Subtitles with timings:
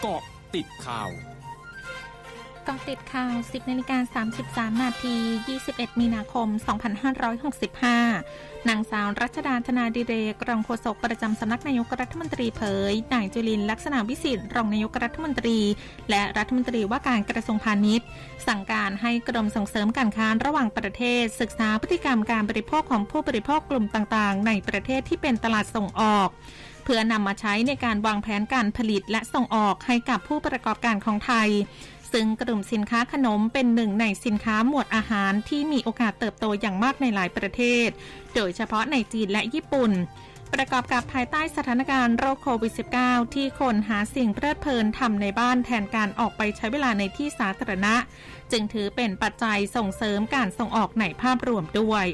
[0.00, 0.22] เกาะ
[0.54, 1.10] ติดข่าว
[2.68, 4.22] กาะติดข่าว 10นาฬิกา
[4.70, 5.16] 33 นาที
[5.58, 6.48] 21 มีนาคม
[7.92, 15.58] 2565 นางสาวรัชดาธนาดิเรก รองโฆษกประจำสำนักนายกรัฐมนตรีเผย นายจุลินลักษณะวิสิทธิ์รองนายกรัฐมนตรี
[16.10, 18.06] และรัฐมนตรีว่าการกระทรวงพาณิชย์
[18.48, 26.30] สั่งการให้กรมส่งเสริมการค้าระหว่างประเทศ ศึกษาพฤติกรรมการบริโภคของผู้บริโภคกลุ่มต่างๆ ในประเทศที่เป็นตลาดส่งออก
[26.92, 31.48] พื่อนำมาใช้ในการวางแผนการผลิตและส่งออกให้กับผู้ประกอบการของไทย
[32.12, 37.88] ซึ่งกลุ่มสินค้าขนมเป็นหนึ่งในสินค้าหมวดอาหารที่มีโอกาสเติบโตอย่างมากในหลายประเทศ
[38.34, 39.92] โดยเฉพาะในจีนและญี่ปุ่น
[40.54, 47.94] ประกอบกับภายใต้สถานการณ์โรคโควิด -19 ที่คนหาสิ่งเพลิดเพลินทำในบ้านแทนการออกไปใช้เวลาในที่สาธารณะ
[48.52, 52.06] จึงถือเป็นปัจจัยส่งเสริมการส่งออกในภาพรวมด้วย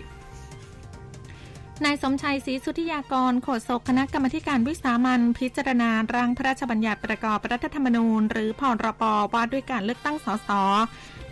[1.85, 9.03] นายสมชัยศรีสุธิยากรโฆษกคณะกรรมการวิสามันพิจารณาร่างพระราชบัญญัติประกอบรัฐธรรมนูญ หรือพรป
[9.35, 10.51] ว่าด้วยการเลือกตั้งสส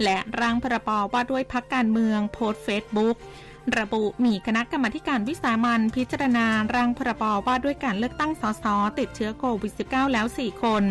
[0.02, 3.16] และร่างพรปว่าด้วยพักการเมืองโพสเฟซบุ๊ก
[3.78, 8.64] ระบุมีคณะกรรมการวิสามันพิจารณาร่างพรบว่าด้วยการเลือกตั้งสส
[8.98, 10.82] ติดเชื้อโควิด -19 แล้ว 4 คน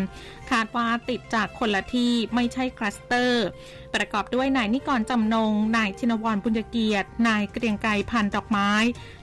[0.50, 3.46] คาดว่าติดจากคนละที่ไม่ใช่คลัสเตอร์
[3.94, 8.70] ประกอบด้วยนายนิกรจำนง นายชินวรบุญเกียรติ นายเกรียงไกรพันดอกไม้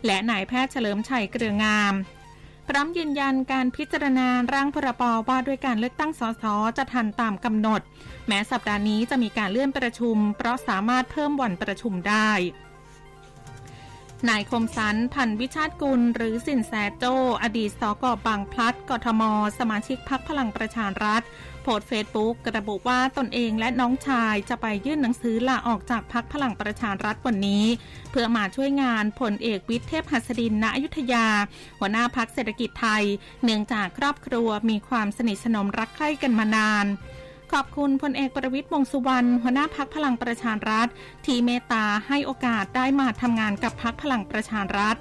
[0.05, 1.93] และนายแพทย์เฉลิมชัยเกลืองาม
[2.67, 6.43] พร้อมยืนยันการพิจารณาร่างพรบว่าด้วยการเลือกตั้งสส
[6.77, 7.81] จะทันตามกำหนด
[8.27, 12.31] แม้สัปดาห์นี้จะมีการเลื่อนประชุม เพราะสามารถเพิ่มวันประชุมได้
[14.29, 17.05] นายคมสันพันวิชาติกุล หรือสินแสโจ
[17.43, 19.21] อดีตสกบางพลัด กทม
[19.59, 21.21] สมาชิกพักพลังประชารัฐ
[21.63, 27.65] โพสเฟซบุ๊กระบุว่าตนเองและน้องชายจะไปยื่นหนังสือลาออกจากพักพลังประชารัฐวันนี้
[28.11, 31.27] เพื่อมาช่วยงานผลเอกวิทย์เทพหัสดินณอยุธยา
[31.79, 33.03] หัวหน้าพักเศรษฐกิจไทย
[33.43, 36.85] เนื่องจากครอบครัวมีความสนิทสนมรักใคร่กันมานาน
[37.51, 40.87] ขอบคุณพลเอกประวิตยวงสุวรรณหัวหน้าพักพลังประชารัฐ
[41.25, 44.95] ที่เมตตาให้โอกาสได้มาทำงานกับพักพลังประชารัฐ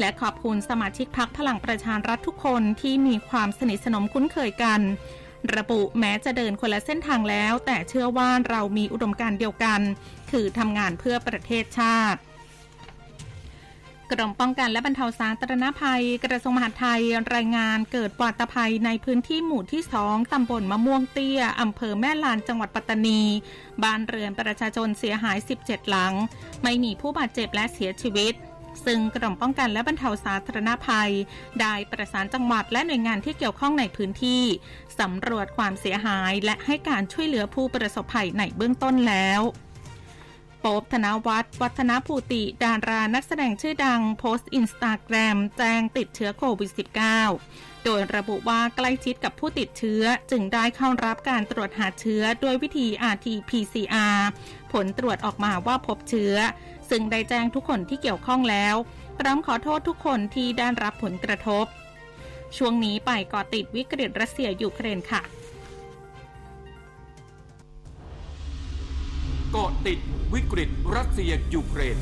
[0.00, 4.80] และขอบคุณสมาชิกพักพลังประชารัฐทุกคนที่มีความสนิทสนมคุ้นเคยกัน
[5.56, 9.80] ระบุแม้จะเดินคนละเส้นทางแล้ว แต่เชื่อว่าเรามีอุดมการณ์เดียวกัน
[10.30, 12.20] คือทำงานเพื่อประเทศชาติ
[14.12, 17.02] กรมป้องกันและบรรเทาสาธารณภัย กระทรวงมหาดไทย
[17.34, 23.22] รายงานเกิดวาตภัยในพื้นที่หมู่ที่สองตำบลมะม่วงเตี้ย อำเภอแม่ลานจังหวัดปัตตานี
[23.82, 26.12] บ้านเรือนประชาชนเสียหาย 17 หลัง
[26.62, 28.34] ไม่มีผู้บาดเจ็บและเสียชีวิต
[28.84, 31.12] ซึ่งกรมป้องกันและบรรเทาสาธารณภัย
[31.60, 34.42] ได้ประสานจังหวัดและหน่วยงานที่เกี่ยวข้องในพื้นที่
[35.00, 39.42] สำรวจความเสียหายและให้การช่วยเหลือผู้ประสบภัยในเบื้องต้นแล้ว
[40.64, 46.70] ป๊บธนวัฒน์วัฒนภูติดารานักแสดงชื่อดังโพสต์อินสตาแกรมแจ้งติดเชื้อโควิด
[47.28, 54.18] -19 โดยระบุว่าใกล้ชิดกับผู้ติดเชื้อจึงได้เข้ารับการตรวจหาเชื้อด้วยวิธี RT-PCR
[54.72, 56.34] ผลตรวจออกมาว่าพบเชื้อ
[56.90, 58.74] ซึ่งได้แจ้งทุกคนที่เกี่ยวข้องแล้ว
[59.18, 61.64] พร้อมขอโทษทุกคนที่ได้รับผลกระทบ
[62.56, 65.22] ช่วงนี้ไปก่อติดวิกฤตรัสเซียยูเครนค่ะ
[69.54, 69.98] เกาะติด
[70.34, 71.98] วิกฤตรัสเซียยูเครน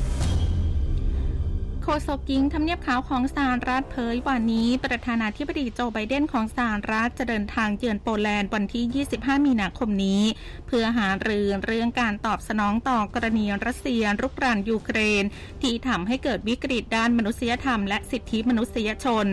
[1.83, 10.23] โฆษกหญิงทำเนียบขาวของสหรัฐเผยวันนี้ ประธานาธิบดีโจไบเดนของสหรัฐจะเดินทางเยือนโปแลนด์วันที่ 25 มีนาคมนี้
[10.67, 15.23] เพื่อหารือเรื่องการตอบสนองต่อกรณีรัสเซียรุกรานยูเครน
[15.61, 19.27] ที่ทำให้เกิดวิกฤตด้านมนุษยธรรมและสิทธิมนุษยชน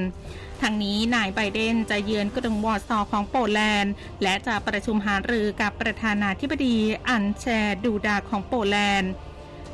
[0.61, 3.93] ทั้งนี้นายไบเดนจะเยือนกรุงวอร์ซอของโปแลนด์
[4.23, 6.77] และจะประชุมหารือกับประธานาธิบดี
[7.09, 7.45] อันแช
[7.85, 9.13] ดูดาของโปแลนด์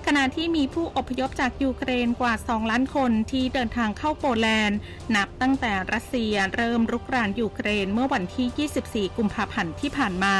[0.06, 4.78] ขณะที่มีผู้อพยพจากยูเครนกว่า 2 ล้านคนที่เดินทางเข้าโปแลนด์
[5.16, 10.36] นับตั้งแต่รัสเซียเริ่มรุกรานยูเครนเมื่อวันที่ 24 กุมภาพันธ์ที่ผ่านมา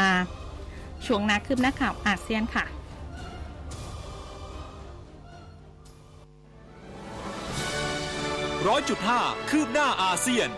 [1.07, 2.65] ช่วงนักคืบหน้าข่าวอาเซียนค่ะ
[8.69, 9.21] ร้อยจุดห้า
[9.51, 10.49] คืบหน้าอาเซียน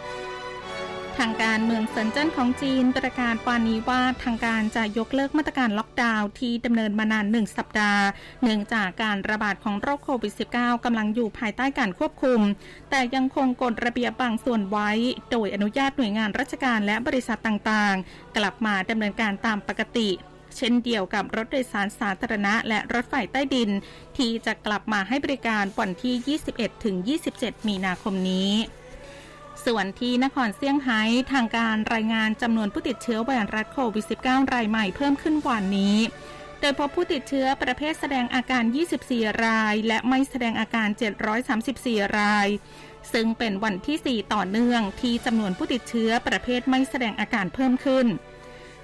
[1.19, 8.04] ทางการเมืองเซินเจิ้นของจีนประกาศวันนี้ว่าทางการจะยกเลิกมาตรการล็อกดาวน์ที่ดำเนินมานานหนึ่งสัปดาห์
[8.42, 12.41] เนื่องจากการระบาดของโรคโควิด -19 กำลังอยู่ภายใต้การควบคุม
[12.91, 14.91] แต่ยังคงกฎระเบียบบางส่วนไว้
[15.31, 20.10] โดยอนุญาตหน่วยงานราชการและบริษัทต่างๆ กลับมาดำเนินการตามปกติ
[20.57, 23.71] เช่นเดียวกับรถโดยสารสาธารณะ และรถไฟใต้ดิน
[24.17, 26.39] ที่จะกลับมาให้บริการวันที่
[27.19, 28.53] 21-27 มีนาคมนี้
[29.67, 35.99] ส่วนที่นครเซี่ยงไฮ้ทางการรายงานจำนวนผู้ติดเชื้อไวรัสโควิด -19 รายใหม่เพิ่มขึ้นวันนี้
[36.61, 38.65] โดยพบผู้ติดเชื้อประเภทแสดงอาการ
[39.03, 40.89] 24 ราย และไม่แสดงอาการ
[41.53, 42.49] 734 ราย
[43.13, 48.07] ซึ่งเป็นวันที่ 4 ต่อเนื่องที่จำนวนผู้ติดเชื้อประเภทไม่แสดงอาการเพิ่มขึ้น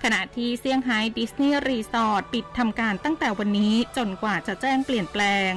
[0.03, 5.53] ขณะที่เซี่ยงไฮ้ดิสนีย์รีสอร์ทปิดทำการตั้งแต่วันนี้จนกว่าจะแจ้งเปลี่ยนแปลง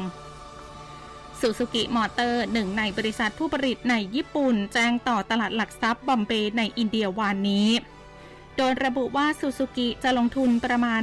[1.40, 7.70] ซูซูกิมอเตอร์หนึ่งในบริษัทผู้ผลิตในญี่ปุ่น แจ้งต่อตลาดหลักทรัพย์บอมเบย์ในอินเดียวานนี้
[8.58, 11.02] โดยระบุว่าซูซูกิจะลงทุนประมาณ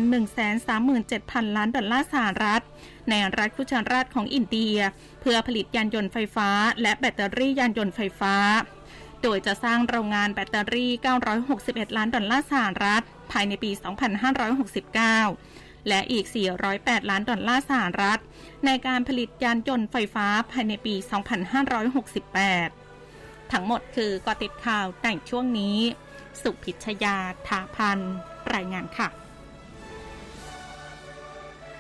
[0.77, 2.63] 137,000 ล้านดอลลาร์สหรัฐ
[3.09, 4.77] ในรัฐกุชาราชของอินเดีย
[5.21, 6.49] เพื่อผลิตยานยนต์ไฟฟ้า
[6.83, 8.35] และแบตเตอรี่ยานยนต์ไฟฟ้า
[9.23, 10.93] โดยจะสร้างโรงงานแบตเตอรี่
[11.45, 13.03] 961 ล้านดอลลาร์สหรัฐ
[13.33, 13.71] ภายในปี
[14.99, 16.27] 2569 และอีก
[16.69, 18.21] 408 ล้านดอลลาร์สหรัฐ
[18.67, 20.95] ในการผลิตยานยนต์ไฟฟ้าภายในปี
[22.59, 25.79] 2568 ทั้งหมดคือกอติดข่าวในช่วงนี้
[26.43, 27.17] สุพิชยา
[27.49, 27.99] ถาพัน
[28.55, 29.09] รายงานค่ะ